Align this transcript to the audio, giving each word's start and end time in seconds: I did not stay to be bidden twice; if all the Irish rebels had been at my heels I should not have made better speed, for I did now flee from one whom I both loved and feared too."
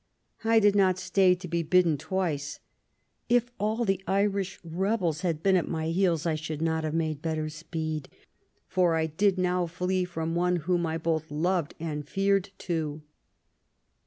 I 0.43 0.59
did 0.59 0.75
not 0.75 0.97
stay 0.97 1.35
to 1.35 1.47
be 1.47 1.61
bidden 1.61 1.95
twice; 1.95 2.59
if 3.29 3.51
all 3.59 3.85
the 3.85 4.03
Irish 4.07 4.59
rebels 4.63 5.21
had 5.21 5.43
been 5.43 5.55
at 5.55 5.67
my 5.67 5.89
heels 5.89 6.25
I 6.25 6.33
should 6.33 6.59
not 6.59 6.83
have 6.83 6.95
made 6.95 7.21
better 7.21 7.49
speed, 7.49 8.09
for 8.67 8.95
I 8.95 9.05
did 9.05 9.37
now 9.37 9.67
flee 9.67 10.03
from 10.05 10.33
one 10.33 10.55
whom 10.65 10.87
I 10.87 10.97
both 10.97 11.29
loved 11.29 11.75
and 11.79 12.09
feared 12.09 12.49
too." 12.57 13.03